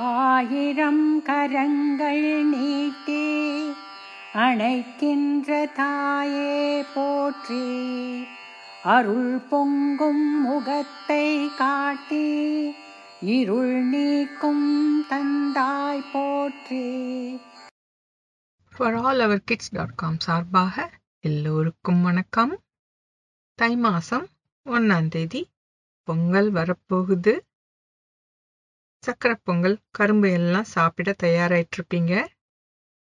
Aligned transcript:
ஆயிரம் 0.00 1.22
கரங்கள் 1.22 2.44
நீட்டி 2.44 3.70
அணைக்கின்ற 4.32 5.72
தாயே 5.72 6.84
போற்றி. 6.94 8.24
அருள் 8.84 9.38
பொங்கும் 9.50 10.42
முகத்தை 10.42 11.48
காட்டி 11.56 12.74
இருள் 13.20 13.74
நீக்கும் 13.84 15.00
தந்தாய் 15.10 16.04
போற்றி. 16.12 16.86
For 18.76 18.94
all 18.94 19.20
our 19.20 19.42
kids 19.44 19.72
dot 19.72 19.94
com 19.94 20.20
சார்பாக 20.20 20.90
எல்லோருக்கும் 21.20 22.02
வணக்கம். 22.02 22.58
தை 23.54 23.76
மாதம் 23.76 24.28
ஒன்றாம் 24.66 25.08
தேதி 25.08 25.48
பொங்கல் 26.04 26.52
வரப்போகுது. 26.52 27.38
சக்கரை 29.02 29.34
பொங்கல் 29.42 29.76
கரும்பு 29.90 30.28
எல்லாம் 30.30 30.68
சாப்பிட 30.74 31.10
தயாராயிட்டு 31.22 31.76
இருப்பீங்க 31.78 32.12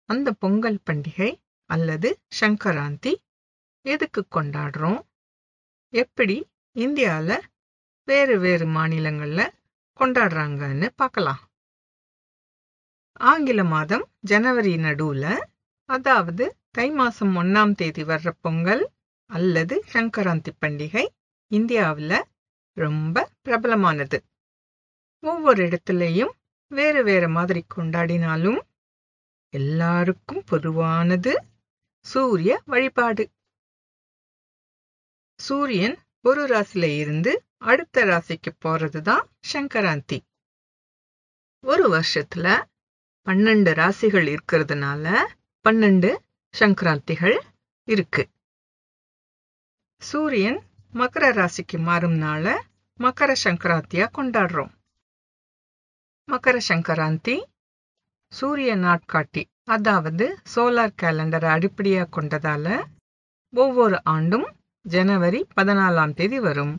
அந்த 0.10 0.30
பொங்கல் 0.34 0.80
பண்டிகை 0.86 1.30
அல்லது 1.70 2.10
சங்கராந்தி 2.40 3.14
எதுக்கு 3.86 4.22
கொண்டாடுறோம்? 4.36 5.00
எப்படி 5.94 6.38
இந்தியாவில் 6.76 7.46
வேறு 8.08 8.36
வேறு 8.40 8.66
மாநிலங்களில் 8.68 9.54
கொண்டாடுறாங்கன்னு 10.00 10.88
பார்க்கலாம். 10.96 11.42
ஆங்கில 13.22 13.64
மாதம் 13.64 14.06
ஜனவரி 14.22 14.76
நடுவில் 14.78 15.32
அதாவது 15.90 16.46
தை 16.72 16.88
மாதம் 16.92 17.34
ஒன்றாம் 17.36 17.74
தேதி 17.74 18.04
வர்ற 18.04 18.30
பொங்கல் 18.42 18.84
அல்லது 19.30 19.76
சங்கராந்தி 19.94 20.52
பண்டிகை 20.62 21.06
இந்தியாவில் 21.52 22.20
ரொம்ப 22.78 23.26
பிரபலமானது. 23.44 24.18
ஒவ்வொரு 25.24 25.62
இடத்துலையும் 25.64 26.34
வேறு 26.72 27.04
வேறு 27.04 27.30
மாதிரி 27.30 27.62
கொண்டாடினாலும் 27.76 28.60
எல்லாருக்கும் 29.54 30.44
பொதுவானது 30.44 31.34
சூரிய 32.06 32.62
வழிபாடு. 32.66 33.24
சூரியன் 35.40 35.98
ஒரு 36.22 36.44
ராசியில 36.48 36.98
இருந்து 36.98 37.32
அடுத்த 37.58 38.06
ராசிக்கு 38.06 38.52
போறது 38.66 39.02
தான் 39.02 39.26
சங்கராந்தி. 39.54 40.20
ஒரு 41.64 41.86
வருஷத்துல 41.96 42.48
பன்னெண்டு 43.28 43.72
ராசிகள் 43.82 44.28
இருக்கிறதுனால 44.36 45.06
பன்னெண்டு 45.66 46.12
சங்கராந்திகள் 46.54 47.38
இருக்கு. 47.88 48.24
சூரியன் 50.02 50.62
மகர 50.94 51.26
ராசிக்கு 51.40 51.78
மாறும்னால 51.90 52.46
மகர 53.00 53.32
சங்கராந்தியா 53.44 54.06
கொண்டாடுறோம். 54.18 54.74
மகர 56.28 56.58
சங்கராந்தி 56.68 57.36
சூரிய 58.32 58.72
நாட்காட்டி. 58.78 59.44
அதாவது 59.64 60.26
சோலார் 60.54 60.94
கேலண்டரை 61.02 61.50
அடிப்படையாக 61.50 62.08
கொண்டதால 62.16 62.68
ஒவ்வொரு 63.54 63.98
ஆண்டும் 64.04 64.46
ஜனவரி 64.86 65.40
பதினாலாம் 65.56 66.14
தேதி 66.14 66.40
வரும். 66.40 66.74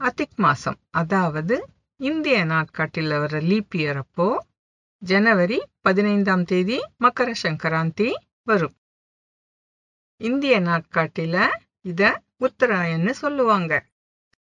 அத்திக் 0.00 0.36
மாசம் 0.36 0.78
அதாவது 0.90 1.56
இந்திய 2.00 2.44
நாட்காட்டில் 2.44 3.14
வர 3.18 3.40
லீப் 3.40 3.74
இயர் 3.74 3.96
அப்போ 3.96 4.28
ஜனவரி 5.02 5.58
பதினைந்தாம் 5.80 6.44
தேதி 6.44 6.78
மகர 6.98 7.28
சங்கராந்தி 7.42 8.08
வரும். 8.42 8.74
இந்திய 10.20 10.54
நாட்காட்டில 10.60 11.36
இத 11.80 12.02
உத்தராயன்னு 12.40 13.10
சொல்லுவாங்க. 13.10 13.72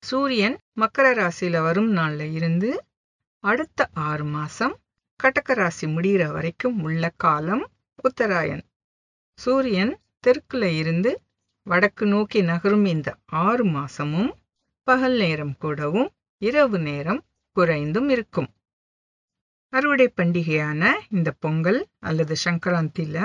சூரியன் 0.03 0.56
மகர 0.80 1.06
ராசியில 1.20 1.56
வரும் 1.62 1.91
நாள்ல 1.97 2.23
இருந்து 2.33 2.70
அடுத்த 3.45 3.89
ஆறு 3.93 4.25
மாசம் 4.25 4.75
கடகராசி 5.21 5.87
முடிகிற 5.95 6.23
வரைக்கும் 6.33 6.77
உள்ள 6.83 7.09
காலம் 7.17 7.65
உத்தராயன். 7.98 8.62
சூரியன் 9.39 9.92
தெற்குல 10.27 10.64
இருந்து 10.73 11.11
வடக்கு 11.67 12.07
நோக்கி 12.07 12.41
நகரும் 12.42 12.85
இந்த 12.85 13.08
ஆறு 13.42 13.64
மாசமும் 13.67 14.30
பகல் 14.89 15.17
நேரம் 15.17 15.55
கூடவும் 15.58 16.08
இரவு 16.42 16.79
நேரம் 16.79 17.20
குறைந்தும் 17.57 18.08
இருக்கும். 18.08 18.48
அறுவடை 19.73 20.07
பண்டிகையான 20.17 20.83
இந்த 21.09 21.30
பொங்கல் 21.39 21.80
அல்லது 21.98 22.36
சங்கராந்தில 22.45 23.19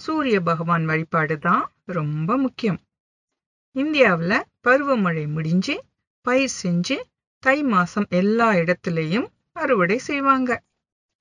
சூரிய 0.00 0.40
பகவான் 0.40 0.84
வழிபாடு 0.84 1.38
தான் 1.38 1.64
ரொம்ப 1.84 2.36
முக்கியம். 2.36 2.80
இந்தியாவில் 3.76 4.36
பருவமழை 4.66 5.24
முடிஞ்சு 5.28 5.74
பயிர் 6.26 6.56
செஞ்சு 6.62 6.96
தை 7.42 7.62
மாசம் 7.62 8.06
எல்லா 8.10 8.48
இடத்துலையும் 8.52 9.28
அறுவடை 9.56 9.98
செய்வாங்க. 10.06 10.50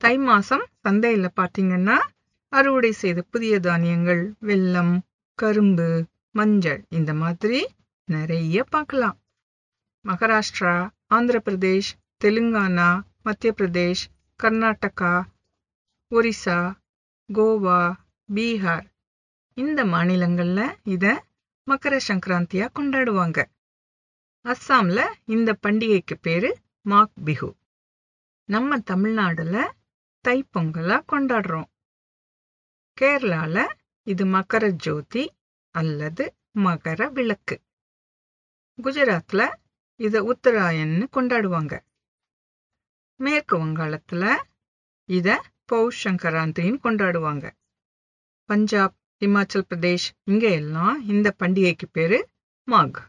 தை 0.01 0.17
மாசம் 0.17 0.65
சந்தையில 0.83 1.27
பாத்தீங்கன்னா 1.35 1.97
அறுவடை 2.53 2.91
செய்த 2.91 3.19
புதிய 3.21 3.59
தானியங்கள் 3.59 4.23
வெல்லம் 4.41 4.93
கரும்பு 5.39 5.89
மஞ்சள் 6.31 6.81
இந்த 6.89 7.13
மாதிரி 7.13 7.59
நிறைய 8.07 8.63
பார்க்கலாம் 8.63 9.17
மகாராஷ்டிரா 10.05 10.75
ஆந்திர 11.07 11.37
பிரதேஷ் 11.45 11.91
தெலுங்கானா 12.23 12.89
மத்திய 13.23 13.53
பிரதேஷ் 13.57 14.03
கர்நாடகா 14.39 15.13
ஒரிசா 16.11 16.59
கோவா 17.29 17.81
பீகார். 18.29 18.87
இந்த 19.57 19.79
மாநிலங்கள்ல 19.85 20.61
இத 20.83 21.05
மகர 21.67 21.93
சங்கராந்தியா 22.07 22.65
கொண்டாடுவாங்க. 22.79 23.39
அஸ்ஸாம்ல 24.45 25.01
இந்த 25.25 25.49
பண்டிகைக்கு 25.63 26.15
பேரு 26.21 26.49
மாக் 26.81 27.13
பிஹு. 27.25 27.49
நம்ம 28.51 28.77
தமிழ்நாடுல 28.77 29.71
தைப்பொங்கலா 30.27 30.97
கொண்டாடுறோம். 31.11 31.69
கேரளால 33.01 33.75
இது 34.07 34.25
மகர 34.25 34.69
ஜோதி 34.69 35.35
அல்லது 35.75 36.35
மகர 36.55 37.11
விளக்கு. 37.11 37.61
குஜராத்ல 38.83 39.55
இத 39.95 40.21
உத்தராயன்னு 40.21 41.07
கொண்டாடுவாங்க. 41.11 41.73
மேற்கு 43.15 43.65
வங்காளத்துல 43.65 44.35
இத 45.09 45.45
பௌஷ் 45.71 46.01
சங்கராந்தின்னு 46.03 46.77
கொண்டாடுவாங்க. 46.83 47.51
பஞ்சாப் 48.45 48.95
இமாச்சல் 49.19 49.67
பிரதேஷ் 49.69 50.09
இங்க 50.23 50.49
எல்லாம் 50.49 51.07
இந்த 51.07 51.35
பண்டிகைக்கு 51.39 51.87
பேரு 51.91 52.29
மாக். 52.67 53.01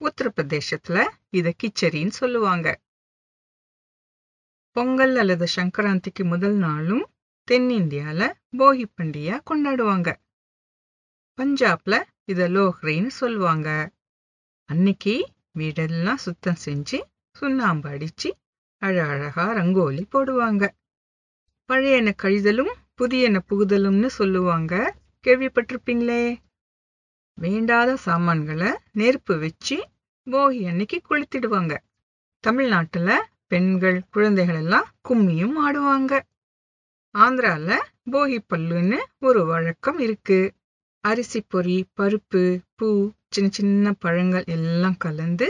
உத்தரப்பிரதேசத்துல 0.00 1.08
இத 1.30 1.52
கிச்சரின்னு 1.62 2.14
சொல்லுவாங்க. 2.22 2.80
பொங்கல் 4.76 5.16
அல்லது 5.16 5.46
சங்கராந்திக்கு 5.56 6.24
முதல் 6.24 6.54
நாளும் 6.54 7.04
தென்னிந்தியால 7.48 8.32
போகி 8.56 8.84
பண்டிகையா 8.96 9.36
கொண்டாடுவாங்க. 9.50 10.08
பஞ்சாப்ல 11.38 12.02
இத 12.24 12.48
லோஹ்ரின்னு 12.48 13.06
சொல்லுவாங்க. 13.06 13.68
அன்னைக்கு 14.64 15.14
வீடெல்லாம் 15.58 16.14
சுத்தம் 16.14 16.58
செஞ்சு 16.64 16.98
சுண்ணாம்பு 17.30 17.88
அடிச்சு 17.88 18.30
அழகழகா 18.82 19.46
ரங்கோலி 19.52 20.04
போடுவாங்க. 20.12 20.68
பழையன 21.68 22.12
கழிதலும் 22.22 22.72
புதியன 23.00 23.40
புகுதலும்னு 23.48 24.06
சொல்லுவாங்க. 24.06 24.94
கேள்விப்பட்டிருப்பீங்களே? 25.24 26.40
வேண்டாத 27.34 27.96
சாமான்களை 27.96 28.70
நெருப்பு 28.92 29.38
வச்சு 29.38 29.88
போகி 30.26 30.68
அன்னைக்கு 30.68 31.00
கொளுத்திடுவாங்க. 31.08 31.74
தமிழ்நாட்டுல 32.44 33.10
பெண்கள் 33.50 33.98
குழந்தைகள் 34.10 34.56
எல்லாம் 34.56 34.88
கும்மியும் 35.08 35.56
ஆடுவாங்க. 35.66 36.12
ஆந்திரால 37.14 37.68
போகி 38.10 38.38
பல்லுன்னு 38.50 38.98
ஒரு 39.18 39.44
வழக்கம் 39.44 39.98
இருக்கு. 39.98 40.38
அரிசி 41.04 41.40
பொறி 41.48 41.76
பருப்பு 41.98 42.42
பூ 42.74 42.88
சின்ன 43.28 43.48
சின்ன 43.48 43.92
பழங்கள் 43.98 44.46
எல்லாம் 44.46 44.96
கலந்து 44.96 45.46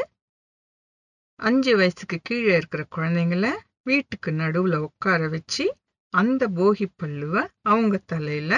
அஞ்சு 1.40 1.72
வயசுக்கு 1.76 2.16
கீழே 2.22 2.52
இருக்கிற 2.56 2.82
குழந்தைங்கள 2.96 3.46
வீட்டுக்கு 3.82 4.30
நடுவுல 4.32 4.76
உட்கார 4.76 5.28
வச்சு 5.28 5.64
அந்த 6.14 6.42
போகி 6.48 6.86
பல்லுவ 7.02 7.34
அவங்க 7.62 7.96
தலையில 8.06 8.52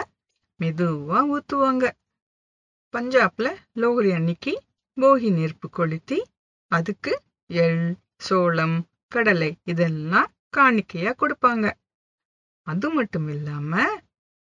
மெதுவா 0.61 1.19
ஊத்துவாங்க. 1.33 1.85
பஞ்சாப்ல 2.95 3.49
லோகரி 3.75 4.11
அன்னைக்கு 4.11 4.53
போகி 4.97 5.31
நெருப்பு 5.31 5.69
கொளுத்தி 5.71 6.19
அதுக்கு 6.73 7.13
எள் 7.51 7.85
சோளம் 8.17 8.79
கடலை 9.13 9.51
இதெல்லாம் 9.65 10.31
காணிக்கையா 10.57 11.13
கொடுப்பாங்க. 11.21 11.67
அது 12.67 12.89
மட்டும் 12.91 13.29
இல்லாம 13.29 13.73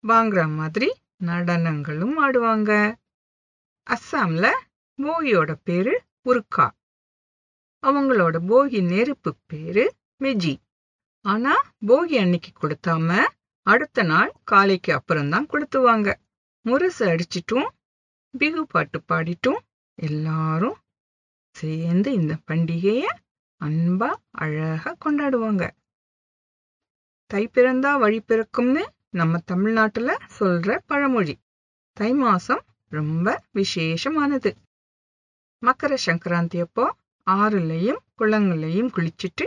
பாங்கரா 0.04 0.46
மாதிரி 0.60 0.90
நடனங்களும் 1.24 2.16
ஆடுவாங்க. 2.26 2.72
அஸ்ஸாம்ல 3.88 4.46
போகியோட 5.00 5.52
பேரு 5.64 5.94
உருக்கா 6.30 6.68
அவங்களோட 7.84 8.36
போகி 8.52 8.80
நெருப்பு 8.84 9.32
பேரு 9.48 9.84
மெஜி. 10.24 10.54
ஆனா 11.26 11.54
போகி 11.88 12.16
அன்னைக்கு 12.24 12.52
கொடுத்தாம 12.62 13.10
அடுத்த 13.66 14.04
நாள் 14.04 14.32
காலைக்கு 14.44 14.92
அப்புறம்தான் 14.94 15.50
கொடுத்துவாங்க. 15.52 16.10
முரசு 16.66 17.04
அடிச்சிட்டும் 17.12 17.68
பிகு 18.34 18.62
பாட்டு 18.68 19.00
பாடிட்டும் 19.10 19.60
எல்லாரும் 19.98 20.78
சேர்ந்து 21.56 22.10
இந்த 22.14 22.34
பண்டிகையை 22.48 23.10
அன்பா 23.62 24.10
அழகா 24.32 24.96
கொண்டாடுவாங்க. 25.06 25.70
தை 27.26 27.48
பிறந்தா 27.48 28.00
வழி 28.00 28.24
பிறக்கும்னு 28.28 28.84
நம்ம 29.10 29.38
தமிழ்நாட்டுல 29.46 30.18
சொல்ற 30.40 30.80
பழமொழி. 30.86 31.36
தை 31.94 32.14
மாசம் 32.14 32.64
ரொம்ப 32.92 33.44
விசேஷமானது. 33.54 34.52
மக்கர 35.60 35.98
சங்கராந்தி 36.06 36.60
அப்போ 36.60 36.86
ஆறுலையும் 37.28 38.02
குளங்களையும் 38.20 38.92
குளிச்சிட்டு 38.96 39.46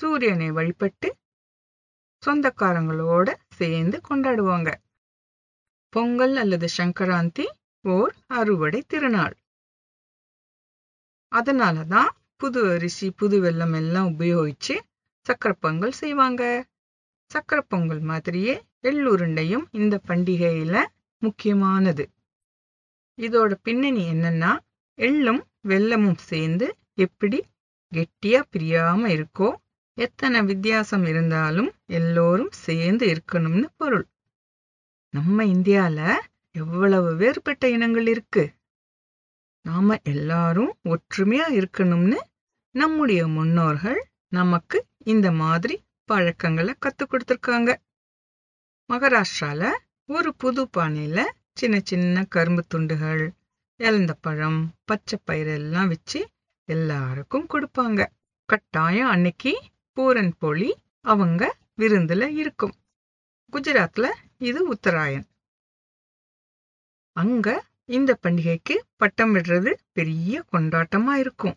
சூரியனை 0.00 0.50
வழிபட்டு 0.50 1.16
சொந்தக்காரங்களோட 2.22 3.34
சேர்ந்து 3.48 4.00
கொண்டாடுவாங்க. 4.08 4.74
பொங்கல் 5.88 6.36
அல்லது 6.36 6.68
சங்கராந்தி 6.76 7.46
ஓர் 7.84 8.14
அறுவடை 8.26 8.82
திருநாள். 8.82 9.36
அதனாலதான் 11.32 12.10
புது 12.36 12.70
அரிசி 12.70 13.10
புது 13.10 13.40
வெள்ளம் 13.40 13.72
எல்லாம் 13.72 14.08
உபயோகிச்சு 14.08 14.74
சக்கரை 15.26 15.52
பொங்கல் 15.60 15.90
செய்வாங்க. 15.90 16.42
சக்கரை 17.34 17.62
பொங்கல் 17.68 18.00
மாதிரியே 18.00 18.62
எள்ளுருண்டையும் 18.82 19.64
இந்த 19.70 20.00
பண்டிகையில 20.08 20.84
முக்கியமானது. 21.18 22.08
இதோட 23.18 23.54
பின்னணி 23.62 24.10
என்னன்னா 24.10 24.58
எள்ளும் 24.98 25.42
வெள்ளமும் 25.68 26.20
சேர்ந்து 26.20 26.76
எப்படி 26.94 27.38
கெட்டியா 27.92 28.40
பிரியாம 28.52 29.08
இருக்கோ 29.08 29.52
எத்தனை 29.94 30.42
வித்தியாசம் 30.42 31.04
இருந்தாலும் 31.04 31.70
எல்லோரும் 31.86 32.50
சேர்ந்து 32.50 33.06
இருக்கணும்னு 33.06 33.68
பொருள். 33.76 34.06
நம்ம 35.10 35.44
இந்தியால 35.44 36.00
எவ்வளவு 36.50 37.16
வேறுபட்ட 37.16 37.68
இனங்கள் 37.68 38.06
இருக்கு? 38.06 38.44
நாம 39.66 39.96
எல்லாரும் 40.02 40.72
ஒற்றுமையா 40.84 41.46
இருக்கணும்னு 41.58 42.18
நம்முடைய 42.74 43.26
முன்னோர்கள் 43.26 44.00
நமக்கு 44.28 44.78
இந்த 45.04 45.28
மாதிரி 45.32 45.76
பழக்கங்களை 46.08 46.72
கத்து 46.78 47.04
கொடுத்துருக்காங்க. 47.04 47.70
மகாராஷ்டிரால 48.90 49.70
ஒரு 50.06 50.30
புது 50.34 50.62
பானையில 50.76 51.20
சின்ன 51.54 51.76
சின்ன 51.84 52.24
கரும்பு 52.24 52.62
துண்டுகள் 52.68 53.24
இழந்த 53.80 54.12
பழம் 54.20 54.60
பச்சை 54.84 55.18
பயிர் 55.24 55.46
எல்லாம் 55.46 55.88
வச்சு 55.88 56.20
எல்லாருக்கும் 56.68 57.46
கொடுப்பாங்க. 57.52 58.00
கட்டாயம் 58.48 59.08
அன்னைக்கு 59.08 59.52
பூரன் 59.96 60.34
போலி 60.38 60.70
அவங்க 61.04 61.42
விருந்துல 61.78 62.26
இருக்கும். 62.42 62.74
குஜராத்ல 63.52 64.06
இது 64.38 64.60
உத்தராயன். 64.68 65.26
அங்க 67.16 67.48
இந்த 67.88 68.18
பண்டிகைக்கு 68.22 68.74
பட்டம் 68.96 69.34
விடுறது 69.34 69.74
பெரிய 69.92 70.44
கொண்டாட்டமா 70.52 71.14
இருக்கும். 71.14 71.56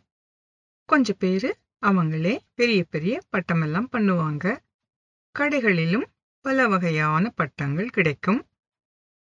கொஞ்ச 0.86 1.14
பேரு 1.14 1.58
அவங்களே 1.82 2.38
பெரிய 2.54 2.84
பெரிய 2.84 3.22
பட்டம் 3.30 3.62
எல்லாம் 3.62 3.90
பண்ணுவாங்க. 3.92 4.60
கடைகளிலும் 5.40 6.06
பல 6.42 6.68
வகையான 6.68 7.30
பட்டங்கள் 7.30 7.90
கிடைக்கும். 7.90 8.48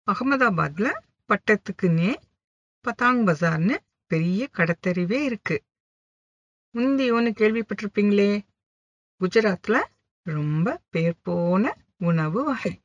அகமதாபாத்ல 0.06 0.92
பட்டத்துக்குன்னே 1.28 2.14
பதாங் 2.84 3.22
பஜார்னு 3.28 3.76
பெரிய 4.06 4.48
கடத்தறிவே 4.56 5.22
இருக்கு. 5.22 5.64
முந்தி 6.70 7.10
ஒன்று 7.10 7.30
கேள்விப்பட்டிருப்பீங்களே? 7.30 8.40
குஜராத்ல 9.20 9.82
ரொம்ப 10.22 10.80
பேர் 10.90 11.14
போன 11.22 11.76
உணவு 11.98 12.44
வகை. 12.44 12.80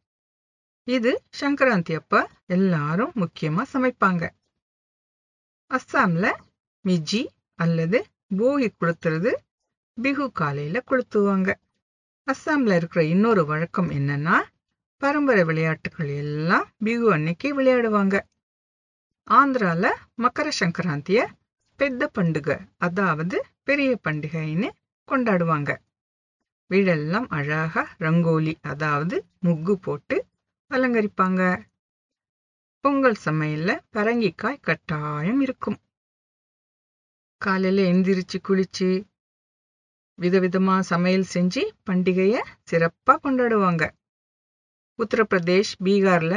இது 0.92 1.12
சங்கராந்தி 1.40 1.94
அப்ப 1.94 2.22
எல்லாரும் 2.46 3.12
முக்கியமா 3.16 3.64
சமைப்பாங்க. 3.74 4.24
அஸ்ஸாம்ல 5.72 6.26
மிஜி 6.86 7.22
அல்லது 7.56 8.00
போகி 8.38 8.70
கொளுத்துறது 8.74 9.32
பிகு 9.98 10.26
காலையில 10.32 10.78
கொளுத்துவாங்க. 10.92 11.50
அஸ்ஸாம்ல 12.28 12.76
இருக்கிற 12.76 13.02
இன்னொரு 13.04 13.46
வழக்கம் 13.46 13.90
என்னன்னா 13.90 14.38
பரம்பரை 15.02 15.44
விளையாட்டுகள் 15.44 16.12
எல்லாம் 16.16 16.68
பிகு 16.78 17.14
அன்னைக்கு 17.14 17.50
விளையாடுவாங்க. 17.62 18.16
ஆந்திரால 19.28 19.86
மக்கர 20.16 20.50
சங்கராந்திய 20.60 21.20
பெத்த 21.80 22.10
பண்டிகை 22.18 22.58
அதாவது 22.78 23.38
பெரிய 23.64 23.92
பண்டிகைன்னு 24.04 24.70
கொண்டாடுவாங்க. 25.08 25.72
வீடெல்லாம் 26.70 27.28
அழகா 27.30 27.84
ரங்கோலி 27.98 28.54
அதாவது 28.62 29.16
முக்கு 29.44 29.74
போட்டு 29.86 30.18
அலங்கரிப்பாங்க. 30.72 31.42
பொங்கல் 32.80 33.18
சமையல்ல 33.26 33.72
பரங்கிக்காய் 33.94 34.62
கட்டாயம் 34.62 35.42
இருக்கும். 35.42 35.78
காலையில 37.38 37.92
எந்திரிச்சு 37.92 38.38
குளிச்சு 38.48 38.90
விதவிதமா 40.20 40.80
சமையல் 40.80 41.26
செஞ்சு 41.34 41.64
பண்டிகைய 41.90 42.36
சிறப்பா 42.72 43.14
கொண்டாடுவாங்க. 43.24 43.84
உத்தரப்பிரதேஷ் 45.00 45.74
பீகார்ல 45.84 46.36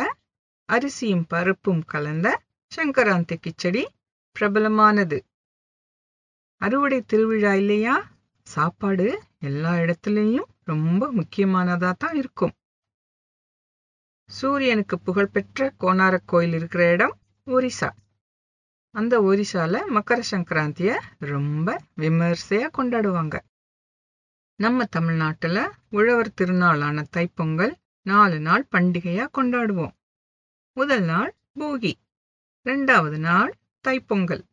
அரிசியும் 0.68 1.26
பருப்பும் 1.28 1.82
கலந்த 1.86 2.42
சங்கராந்தி 2.76 3.36
கிச்சடி 3.36 3.84
பிரபலமானது. 4.36 5.18
அறுவடை 6.60 7.00
திருவிழா 7.02 7.54
இல்லையா? 7.54 8.10
சாப்பாடு 8.46 9.22
எல்லா 9.40 9.72
இடத்துலயும் 9.74 10.50
ரொம்ப 10.64 11.12
முக்கியமானதா 11.12 11.92
தான் 11.92 12.14
இருக்கும். 12.14 12.54
சூரியனுக்கு 14.28 14.98
புகழ்பெற்ற 14.98 15.72
கோனாரக் 15.80 16.26
கோயில் 16.26 16.52
இருக்கிற 16.52 16.90
இடம் 16.90 17.18
ஒரிசா. 17.46 17.90
அந்த 18.90 19.20
ஒரிசால 19.20 19.86
மக்கர 19.86 20.22
சங்கராந்திய 20.30 21.00
ரொம்ப 21.18 21.82
விமர்சையா 21.96 22.68
கொண்டாடுவாங்க. 22.78 23.38
நம்ம 24.56 24.84
தமிழ்நாட்டுல 24.84 25.70
உழவர் 25.90 26.32
திருநாளான 26.40 27.04
தைப்பொங்கல் 27.16 27.74
நாலு 28.02 28.40
நாள் 28.40 28.66
பண்டிகையா 28.72 29.26
கொண்டாடுவோம். 29.34 29.94
முதல் 30.72 31.02
நாள் 31.02 31.34
போகி 31.58 31.92
ரெண்டாவது 32.64 33.18
நாள் 33.18 33.54
தைப்பொங்கல். 33.88 34.44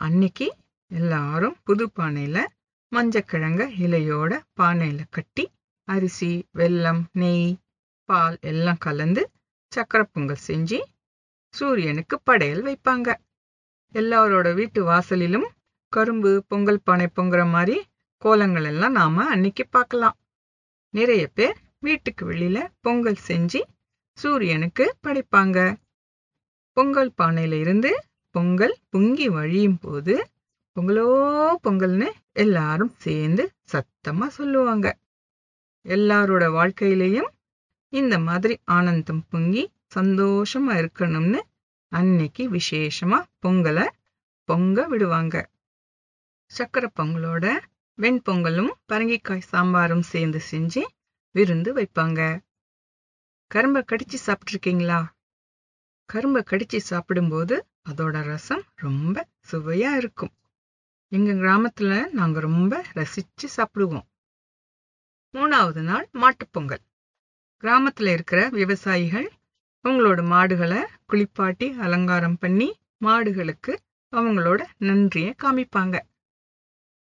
அன்னைக்கு 0.00 0.56
எல்லாரும் 0.88 1.56
புது 1.64 1.90
பானையில 1.96 2.46
மஞ்சக்கிழங்க 2.92 3.62
இலையோட 3.80 4.42
பானையில 4.56 5.00
கட்டி 5.10 5.52
அரிசி 5.88 6.48
வெல்லம் 6.54 7.02
நெய் 7.12 7.56
பால் 8.08 8.36
எல்லாம் 8.40 8.76
கலந்து 8.78 9.22
சக்கரை 9.72 10.06
பொங்கல் 10.12 10.42
செஞ்சு 10.46 10.78
சூரியனுக்கு 11.54 12.16
படையல் 12.20 12.62
வைப்பாங்க. 12.62 13.08
எல்லாரோட 13.94 14.54
வீட்டு 14.54 14.80
வாசலிலும் 14.84 15.46
கரும்பு 15.92 16.44
பொங்கல் 16.48 16.84
பானை 16.84 17.06
பொங்குற 17.16 17.42
மாதிரி 17.50 17.76
கோலங்கள் 18.22 18.64
எல்லாம் 18.64 18.92
நாம 18.92 19.24
அன்னைக்கு 19.24 19.64
பார்க்கலாம். 19.70 20.16
நிறைய 20.94 21.24
பேர் 21.28 21.56
வீட்டுக்கு 21.78 22.32
வெளியில 22.32 22.58
பொங்கல் 22.80 23.20
செஞ்சு 23.28 23.60
சூரியனுக்கு 24.18 24.84
படைப்பாங்க. 25.06 25.58
பொங்கல் 26.76 27.12
பானையில 27.22 27.58
இருந்து 27.58 27.90
பொங்கல் 28.34 28.76
பொங்கி 28.88 29.28
வழியும் 29.28 29.80
போது 29.80 30.14
பொங்கலோ 30.76 31.06
பொங்கல்னு 31.64 32.08
எல்லாரும் 32.32 32.94
சேர்ந்து 32.96 33.44
சத்தமா 33.72 34.26
சொல்லுவாங்க. 34.38 34.86
எல்லாரோட 35.84 36.44
வாழ்க்கையிலையும் 36.58 37.30
இந்த 38.00 38.14
மாதிரி 38.18 38.54
ஆனந்தம் 38.76 39.24
பொங்கி 39.28 39.62
சந்தோஷமா 39.94 40.72
இருக்கணும்னு 40.82 41.40
அன்னைக்கு 41.92 42.44
விசேஷமா 42.50 43.18
பொங்கலை 43.42 43.86
பொங்க 44.48 44.86
விடுவாங்க. 44.88 45.36
சக்கரை 46.50 46.88
பொங்கலோட 46.98 47.46
வெண்பொங்கலும் 47.98 48.72
பரங்கிக்காய் 48.88 49.48
சாம்பாரும் 49.52 50.06
சேர்ந்து 50.12 50.40
செஞ்சு 50.50 50.82
விருந்து 51.34 51.70
வைப்பாங்க. 51.74 52.20
கரும்பை 53.50 53.82
கடிச்சு 53.92 54.18
சாப்பிட்ருக்கீங்களா 54.26 55.00
கரும்பை 56.08 56.42
கடிச்சு 56.50 56.80
சாப்பிடும்போது 56.90 57.56
அதோட 57.90 58.16
ரசம் 58.22 58.64
ரொம்ப 58.74 59.16
சுவையா 59.50 59.92
இருக்கும். 59.96 60.32
எங்க 61.12 61.30
கிராமத்துல 61.32 61.92
நாங்க 62.12 62.40
ரொம்ப 62.40 62.74
ரசிச்சு 62.94 63.48
சாப்பிடுவோம். 63.56 64.06
மூணாவது 65.34 65.82
நாள் 65.82 66.08
மாட்டுப்பொங்கல் 66.14 66.84
கிராமத்துல 67.62 68.12
இருக்கிற 68.12 68.48
விவசாயிகள் 68.48 69.32
உங்களோட 69.84 70.20
மாடுகளை 70.24 70.80
குளிப்பாட்டி 71.06 71.66
அலங்காரம் 71.78 72.38
பண்ணி 72.38 72.68
மாடுகளுக்கு 73.04 73.72
அவங்களோட 74.12 74.64
நன்றிய 74.78 75.34
காமிப்பாங்க. 75.42 75.96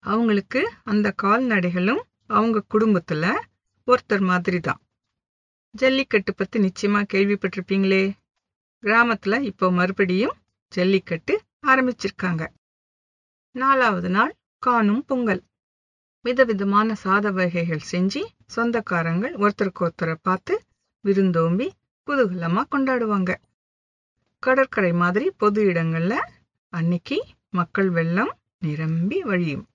அவங்களுக்கு 0.03 0.61
அந்த 0.83 1.13
கால்நடைகளும் 1.23 2.01
அவங்க 2.27 2.63
குடும்பத்துல 2.73 3.25
ஒருத்தர் 3.87 4.21
மாதிரி 4.21 4.59
தான் 4.59 4.81
ஜல்லிக்கட்டு 5.75 6.35
பத்தி 6.35 6.59
நிச்சயமா 6.59 7.01
கேள்விப்பட்டிருப்பீங்களே. 7.13 8.03
கிராமத்துல 8.83 9.41
இப்போ 9.41 9.71
மறுபடியும் 9.71 10.37
ஜல்லிக்கட்டு 10.71 11.43
ஆரம்பிச்சிருக்காங்க. 11.67 12.43
நாலாவது 13.55 14.09
நாள் 14.09 14.33
காணும் 14.57 15.05
பொங்கல். 15.05 15.41
விதவிதமான 16.25 16.95
சாத 17.03 17.31
வகைகள் 17.31 17.87
செஞ்சு 17.91 18.21
சொந்தக்காரங்கள் 18.55 19.33
ஒருத்தருக்கு 19.35 19.81
ஒருத்தரை 19.81 20.15
பார்த்து 20.21 20.53
விருந்தோம்பி 21.05 21.67
குதூகலமா 22.07 22.63
கொண்டாடுவாங்க. 22.71 23.31
கடற்கரை 24.43 24.91
மாதிரி 24.93 25.31
பொது 25.37 25.61
இடங்கள்ல 25.63 26.13
அன்னைக்கு 26.73 27.17
மக்கள் 27.49 27.89
வெள்ளம் 27.89 28.33
நிரம்பி 28.57 29.19
வழியும். 29.21 29.65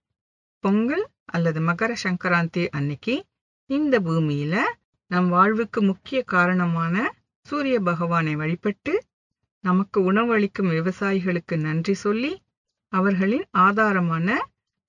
பொங்கல் 0.65 1.05
அல்லது 1.25 1.61
மகர 1.61 1.91
சங்கராந்தி 2.03 2.65
அன்னைக்கு 2.69 3.15
இந்த 3.71 4.01
பூமியில 4.01 4.55
நம் 5.11 5.29
வாழ்வுக்கு 5.29 5.81
முக்கிய 5.83 6.23
காரணமான 6.27 6.95
சூரிய 7.47 7.81
பகவானை 7.81 8.35
வழிபட்டு 8.37 8.93
நமக்கு 9.65 9.99
உணவளிக்கும் 10.03 10.71
விவசாயிகளுக்கு 10.71 11.55
நன்றி 11.59 11.95
சொல்லி 11.95 12.33
அவர்களின் 12.93 13.47
ஆதாரமான 13.59 14.29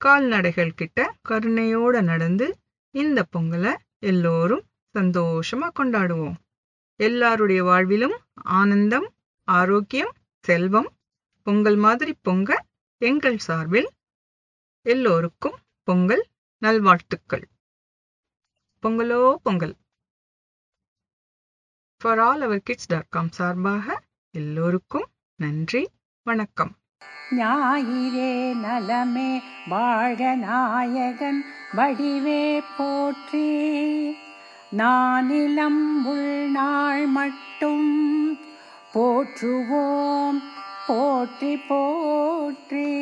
கால்நடைகள் 0.05 0.77
கிட்ட 0.79 0.99
கருணையோட 1.29 2.03
நடந்து 2.03 2.47
இந்த 2.95 3.19
பொங்கலை 3.33 3.71
எல்லோரும் 3.99 4.63
சந்தோஷமா 4.95 5.67
கொண்டாடுவோம். 5.79 6.35
எல்லாருடைய 6.99 7.63
வாழ்விலும் 7.63 8.17
ஆனந்தம் 8.57 9.07
ஆரோக்கியம் 9.47 10.13
செல்வம் 10.45 10.89
பொங்கல் 11.45 11.75
மாதிரி 11.75 12.13
பொங்க 12.21 12.65
எங்கள் 13.01 13.37
சார்பில் 13.37 13.89
எல்லோருக்கும் 14.85 15.57
பொங்கல் 15.87 16.23
நல்வாழ்த்துக்கள். 16.61 17.45
பொங்கலோ 18.83 19.35
Pongal. 19.43 19.75
For 22.01 22.19
all 22.19 22.41
our 22.41 22.63
kids 22.63 22.87
dot 22.87 23.09
com 23.09 23.31
சார்பாக 23.31 24.03
எல்லோருக்கும் 24.33 25.07
நன்றி 25.39 25.83
வணக்கம். 26.25 26.73
ஞாயிறே 27.31 28.53
நலமே 28.53 29.41
வாழ்க 29.69 30.35
நாயகன் 30.35 31.45
வடிவே 31.75 32.61
போற்றி. 32.77 33.49
நானிலம் 34.77 36.05
உள்நாள் 36.05 37.05
மட்டும் 37.07 38.37
போற்றுவோம் 38.93 40.41
போற்றி 40.87 41.57
போற்றி. 41.57 42.93